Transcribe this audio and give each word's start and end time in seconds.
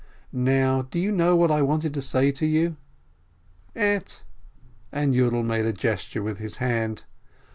Now 0.33 0.81
do 0.81 0.97
you 0.97 1.11
know 1.11 1.35
what 1.35 1.51
I 1.51 1.61
wanted 1.61 1.93
to 1.93 2.01
say 2.01 2.31
to 2.31 2.45
you?" 2.47 2.75
"Ett!" 3.75 4.23
and 4.91 5.13
Yiidel 5.13 5.45
made 5.45 5.65
a 5.67 5.73
gesture 5.73 6.23
with 6.23 6.39
his 6.39 6.57
hand. 6.57 7.03